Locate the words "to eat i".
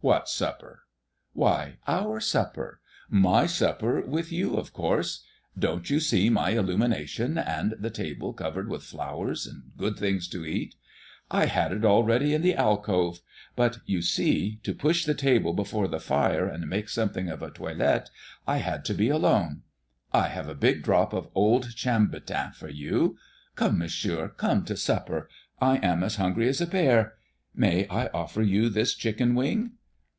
10.28-11.46